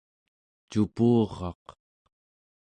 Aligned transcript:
cupuraq 0.71 1.63